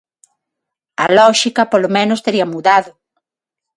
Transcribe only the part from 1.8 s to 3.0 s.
menos, tería mudado.